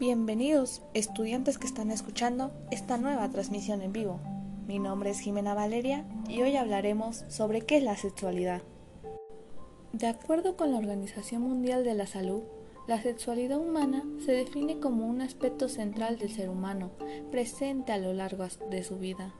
[0.00, 4.20] Bienvenidos, estudiantes que están escuchando esta nueva transmisión en vivo.
[4.68, 8.62] Mi nombre es Jimena Valeria y hoy hablaremos sobre qué es la sexualidad.
[9.92, 12.42] De acuerdo con la Organización Mundial de la Salud,
[12.86, 16.92] la sexualidad humana se define como un aspecto central del ser humano,
[17.32, 19.34] presente a lo largo de su vida.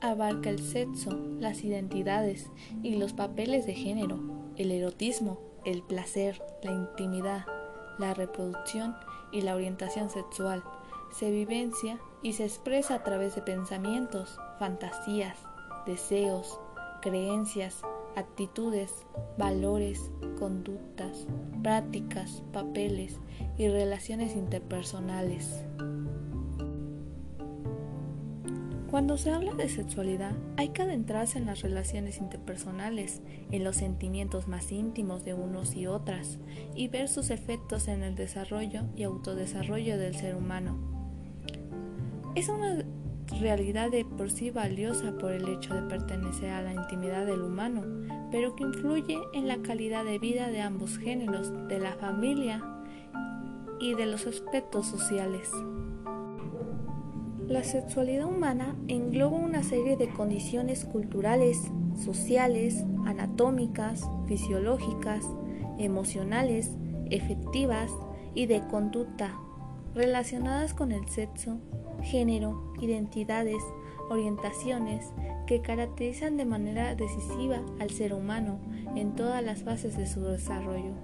[0.00, 2.50] Abarca el sexo, las identidades
[2.82, 4.18] y los papeles de género,
[4.56, 7.44] el erotismo, el placer, la intimidad,
[8.00, 8.96] la reproducción
[9.30, 10.64] y la orientación sexual.
[11.12, 15.38] Se vivencia y se expresa a través de pensamientos, fantasías,
[15.86, 16.58] deseos,
[17.02, 17.82] creencias,
[18.16, 19.06] actitudes,
[19.38, 21.26] valores, conductas,
[21.62, 23.18] prácticas, papeles
[23.58, 25.64] y relaciones interpersonales.
[28.90, 33.22] Cuando se habla de sexualidad, hay que adentrarse en las relaciones interpersonales,
[33.52, 36.40] en los sentimientos más íntimos de unos y otras,
[36.74, 40.76] y ver sus efectos en el desarrollo y autodesarrollo del ser humano.
[42.34, 42.84] Es una
[43.40, 47.84] realidad de por sí valiosa por el hecho de pertenecer a la intimidad del humano,
[48.32, 52.60] pero que influye en la calidad de vida de ambos géneros, de la familia
[53.78, 55.48] y de los aspectos sociales.
[57.50, 61.60] La sexualidad humana engloba una serie de condiciones culturales,
[61.96, 65.26] sociales, anatómicas, fisiológicas,
[65.76, 66.70] emocionales,
[67.10, 67.90] efectivas
[68.36, 69.36] y de conducta
[69.96, 71.58] relacionadas con el sexo,
[72.04, 73.64] género, identidades,
[74.10, 75.12] orientaciones
[75.48, 78.60] que caracterizan de manera decisiva al ser humano
[78.94, 80.94] en todas las fases de su desarrollo.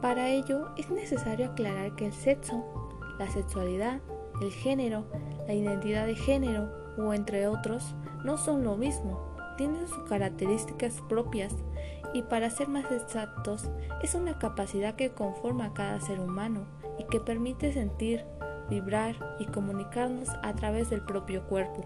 [0.00, 2.86] Para ello es necesario aclarar que el sexo
[3.18, 4.00] la sexualidad,
[4.40, 5.04] el género,
[5.46, 9.20] la identidad de género o entre otros no son lo mismo,
[9.56, 11.54] tienen sus características propias
[12.12, 13.68] y para ser más exactos
[14.02, 16.66] es una capacidad que conforma a cada ser humano
[16.98, 18.24] y que permite sentir,
[18.70, 21.84] vibrar y comunicarnos a través del propio cuerpo.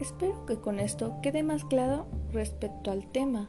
[0.00, 3.48] Espero que con esto quede más claro respecto al tema.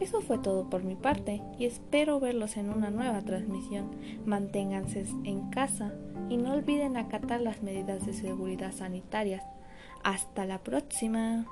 [0.00, 3.90] Eso fue todo por mi parte y espero verlos en una nueva transmisión.
[4.24, 5.92] Manténganse en casa
[6.28, 9.42] y no olviden acatar las medidas de seguridad sanitarias.
[10.04, 11.46] Hasta la próxima.